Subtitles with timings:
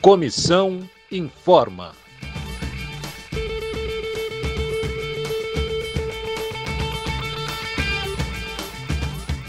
[0.00, 1.92] Comissão informa.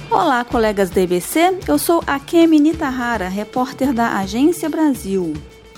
[0.10, 1.60] Olá, colegas da EBC.
[1.66, 5.32] Eu sou a Kemi Nitahara, repórter da Agência Brasil.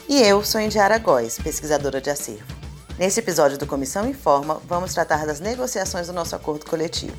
[0.09, 2.55] E eu sou Indiara Góes, pesquisadora de acervo.
[2.97, 7.15] Nesse episódio do Comissão Informa, vamos tratar das negociações do nosso acordo coletivo.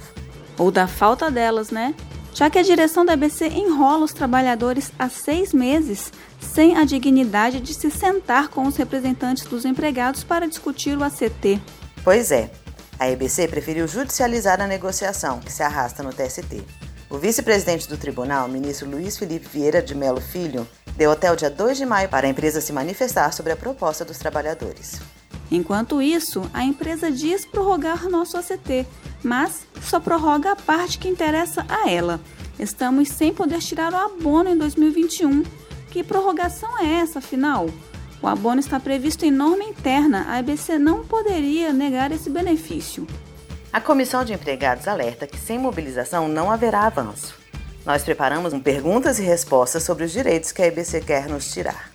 [0.59, 1.95] Ou da falta delas, né?
[2.35, 7.61] Já que a direção da EBC enrola os trabalhadores há seis meses sem a dignidade
[7.61, 11.63] de se sentar com os representantes dos empregados para discutir o ACT.
[12.03, 12.51] Pois é,
[12.99, 16.65] a EBC preferiu judicializar a negociação, que se arrasta no TST.
[17.09, 20.67] O vice-presidente do tribunal, ministro Luiz Felipe Vieira de Melo Filho,
[20.97, 24.05] deu até o dia 2 de maio para a empresa se manifestar sobre a proposta
[24.05, 25.01] dos trabalhadores.
[25.53, 28.87] Enquanto isso, a empresa diz prorrogar nosso ACT,
[29.25, 32.21] mas só prorroga a parte que interessa a ela.
[32.59, 35.43] Estamos sem poder tirar o abono em 2021.
[35.91, 37.69] Que prorrogação é essa, afinal?
[38.23, 43.07] O abono está previsto em norma interna, a EBC não poderia negar esse benefício.
[43.73, 47.35] A Comissão de Empregados alerta que sem mobilização não haverá avanço.
[47.85, 51.91] Nós preparamos um perguntas e respostas sobre os direitos que a EBC quer nos tirar.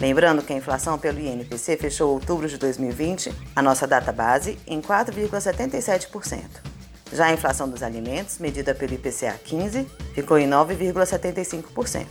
[0.00, 4.80] Lembrando que a inflação pelo INPC fechou outubro de 2020, a nossa data base, em
[4.80, 6.73] 4,77%.
[7.14, 12.06] Já a inflação dos alimentos, medida pelo IPCA 15, ficou em 9,75%.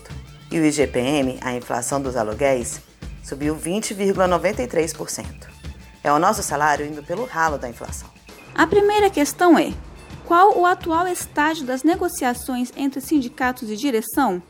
[0.49, 2.79] E o IGPM, a inflação dos aluguéis,
[3.21, 5.25] subiu 20,93%.
[6.01, 8.09] É o nosso salário indo pelo ralo da inflação.
[8.55, 9.73] A primeira questão é:
[10.25, 14.41] qual o atual estágio das negociações entre sindicatos e direção?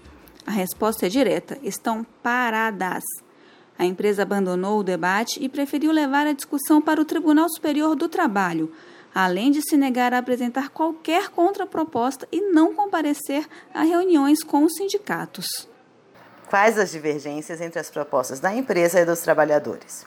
[0.45, 3.03] A resposta é direta: estão paradas.
[3.77, 8.07] A empresa abandonou o debate e preferiu levar a discussão para o Tribunal Superior do
[8.07, 8.71] Trabalho,
[9.13, 14.73] além de se negar a apresentar qualquer contraproposta e não comparecer a reuniões com os
[14.73, 15.67] sindicatos.
[16.47, 20.05] Quais as divergências entre as propostas da empresa e dos trabalhadores?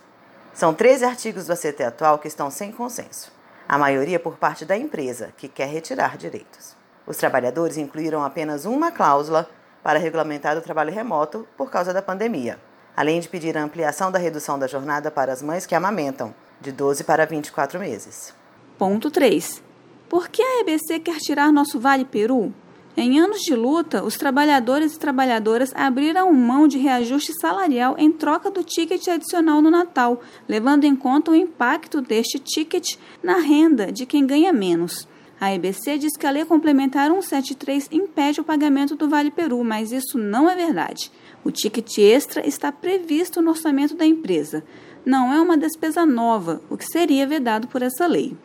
[0.55, 3.37] São 13 artigos do ACT atual que estão sem consenso
[3.69, 6.77] a maioria por parte da empresa, que quer retirar direitos.
[7.07, 9.49] Os trabalhadores incluíram apenas uma cláusula
[9.83, 12.59] para regulamentar o trabalho remoto por causa da pandemia,
[12.97, 16.73] além de pedir a ampliação da redução da jornada para as mães que amamentam, de
[16.73, 18.35] 12 para 24 meses.
[18.79, 19.63] Ponto 3.
[20.07, 22.53] Por que a EBC quer tirar nosso Vale Peru?
[22.95, 28.51] Em anos de luta, os trabalhadores e trabalhadoras abriram mão de reajuste salarial em troca
[28.51, 34.05] do ticket adicional no Natal, levando em conta o impacto deste ticket na renda de
[34.05, 35.09] quem ganha menos.
[35.41, 39.91] A EBC diz que a Lei Complementar 173 impede o pagamento do Vale Peru, mas
[39.91, 41.11] isso não é verdade.
[41.43, 44.63] O ticket extra está previsto no orçamento da empresa.
[45.03, 48.37] Não é uma despesa nova, o que seria vedado por essa lei.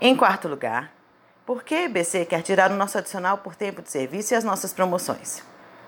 [0.00, 0.92] Em quarto lugar,
[1.44, 4.44] por que a EBC quer tirar o nosso adicional por tempo de serviço e as
[4.44, 5.42] nossas promoções?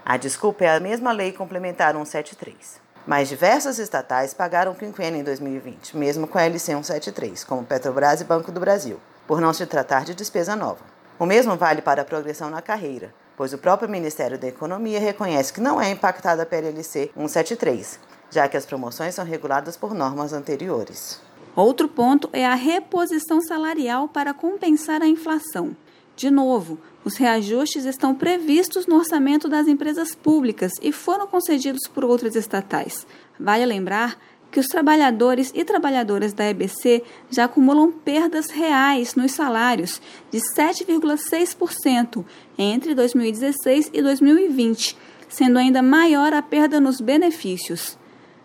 [0.04, 2.80] A desculpa é a mesma lei complementar 173.
[3.06, 8.24] Mas diversas estatais pagaram quinquênio em 2020, mesmo com a LC 173, como Petrobras e
[8.24, 10.84] Banco do Brasil, por não se tratar de despesa nova.
[11.16, 15.52] O mesmo vale para a progressão na carreira, pois o próprio Ministério da Economia reconhece
[15.52, 20.32] que não é impactada pela LC 173, já que as promoções são reguladas por normas
[20.32, 21.29] anteriores.
[21.60, 25.76] Outro ponto é a reposição salarial para compensar a inflação.
[26.16, 32.02] De novo, os reajustes estão previstos no orçamento das empresas públicas e foram concedidos por
[32.02, 33.06] outras estatais.
[33.38, 34.18] Vale lembrar
[34.50, 40.00] que os trabalhadores e trabalhadoras da EBC já acumulam perdas reais nos salários
[40.30, 42.24] de 7,6%
[42.56, 44.96] entre 2016 e 2020,
[45.28, 47.98] sendo ainda maior a perda nos benefícios.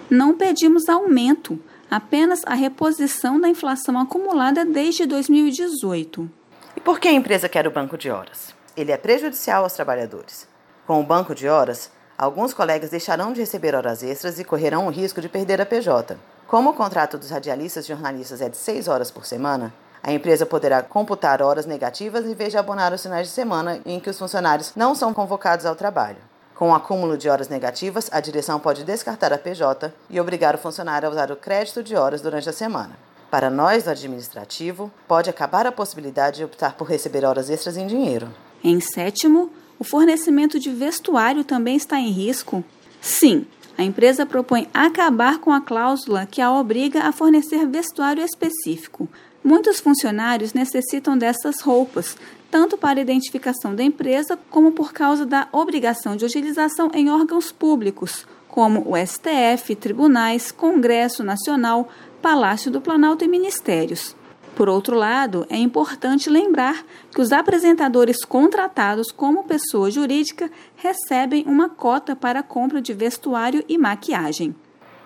[0.10, 1.58] Não pedimos aumento
[1.96, 6.30] apenas a reposição da inflação acumulada desde 2018.
[6.76, 8.54] E por que a empresa quer o banco de horas?
[8.76, 10.46] Ele é prejudicial aos trabalhadores.
[10.86, 14.90] Com o banco de horas, alguns colegas deixarão de receber horas extras e correrão o
[14.90, 16.18] risco de perder a PJ.
[16.46, 19.74] Como o contrato dos radialistas e jornalistas é de 6 horas por semana,
[20.04, 24.02] a empresa poderá computar horas negativas em vez de abonar os finais de semana em
[24.02, 26.18] que os funcionários não são convocados ao trabalho.
[26.56, 30.58] Com o acúmulo de horas negativas, a direção pode descartar a PJ e obrigar o
[30.58, 32.98] funcionário a usar o crédito de horas durante a semana.
[33.30, 37.86] Para nós do administrativo, pode acabar a possibilidade de optar por receber horas extras em
[37.86, 38.30] dinheiro.
[38.64, 42.64] Em sétimo, o fornecimento de vestuário também está em risco?
[43.02, 43.46] Sim,
[43.78, 49.10] a empresa propõe acabar com a cláusula que a obriga a fornecer vestuário específico.
[49.46, 52.18] Muitos funcionários necessitam dessas roupas,
[52.50, 58.26] tanto para identificação da empresa como por causa da obrigação de utilização em órgãos públicos,
[58.48, 61.88] como o STF, tribunais, Congresso Nacional,
[62.24, 64.16] Palácio do Planalto e ministérios.
[64.56, 66.84] Por outro lado, é importante lembrar
[67.14, 73.64] que os apresentadores contratados como pessoa jurídica recebem uma cota para a compra de vestuário
[73.70, 74.56] e maquiagem.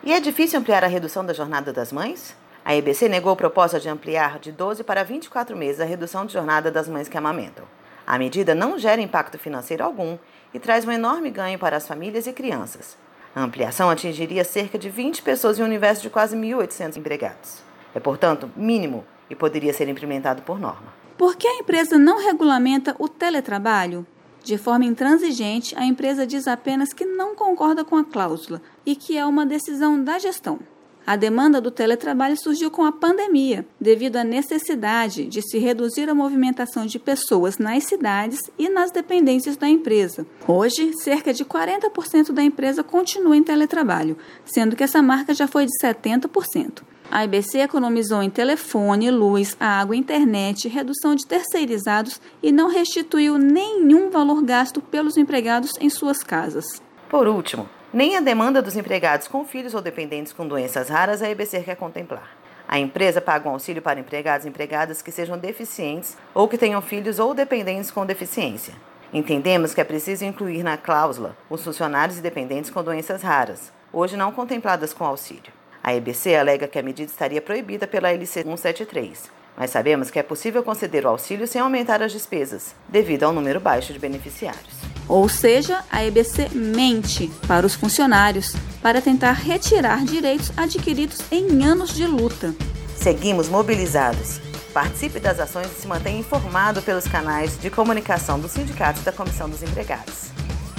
[0.02, 2.39] E é difícil ampliar a redução da jornada das mães?
[2.70, 6.70] A EBC negou proposta de ampliar de 12 para 24 meses a redução de jornada
[6.70, 7.66] das mães que amamentam.
[8.06, 10.20] A medida não gera impacto financeiro algum
[10.54, 12.96] e traz um enorme ganho para as famílias e crianças.
[13.36, 17.64] A ampliação atingiria cerca de 20 pessoas em um universo de quase 1.800 empregados.
[17.96, 20.94] É, portanto, mínimo e poderia ser implementado por norma.
[21.18, 24.06] Por que a empresa não regulamenta o teletrabalho?
[24.44, 29.18] De forma intransigente, a empresa diz apenas que não concorda com a cláusula e que
[29.18, 30.60] é uma decisão da gestão.
[31.06, 36.14] A demanda do teletrabalho surgiu com a pandemia, devido à necessidade de se reduzir a
[36.14, 40.26] movimentação de pessoas nas cidades e nas dependências da empresa.
[40.48, 45.66] Hoje, cerca de 40% da empresa continua em teletrabalho, sendo que essa marca já foi
[45.66, 46.84] de 70%.
[47.12, 54.12] A IBC economizou em telefone, luz, água, internet, redução de terceirizados e não restituiu nenhum
[54.12, 56.66] valor gasto pelos empregados em suas casas.
[57.10, 61.30] Por último, nem a demanda dos empregados com filhos ou dependentes com doenças raras a
[61.30, 62.38] EBC quer contemplar.
[62.68, 66.82] A empresa paga um auxílio para empregados e empregadas que sejam deficientes ou que tenham
[66.82, 68.76] filhos ou dependentes com deficiência.
[69.12, 74.16] Entendemos que é preciso incluir na cláusula os funcionários e dependentes com doenças raras, hoje
[74.16, 75.52] não contempladas com auxílio.
[75.82, 80.24] A EBC alega que a medida estaria proibida pela LC 173, mas sabemos que é
[80.24, 84.89] possível conceder o auxílio sem aumentar as despesas, devido ao número baixo de beneficiários.
[85.10, 91.96] Ou seja, a EBC mente para os funcionários para tentar retirar direitos adquiridos em anos
[91.96, 92.54] de luta.
[92.96, 94.40] Seguimos mobilizados.
[94.72, 99.50] Participe das ações e se mantenha informado pelos canais de comunicação dos sindicatos da Comissão
[99.50, 100.30] dos Empregados.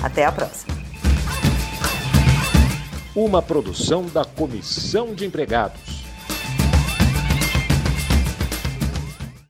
[0.01, 0.79] Até a próxima.
[3.17, 6.00] Uma produção da Comissão de Empregados.